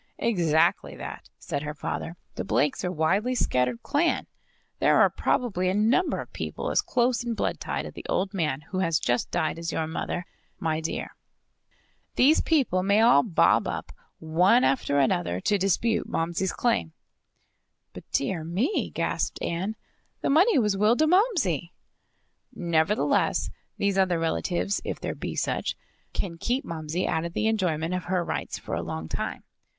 [0.17, 2.17] "Exactly that," said her father.
[2.33, 4.25] "The Blakes are a widely scattered clan.
[4.79, 8.33] There are probably a number of people as close in blood tie to the old
[8.33, 10.25] man who has just died as your mother,
[10.59, 11.15] my dear.
[12.15, 16.93] These people may all bob up, one after another, to dispute Momsey's claim."
[17.93, 19.75] "But, dear me!" gasped Nan.
[20.21, 21.73] "The money was willed to Momsey."
[22.55, 25.75] "Nevertheless, these other relatives, if there be such
[26.11, 29.43] can keep Momsey out of the enjoyment of her rights for a long time.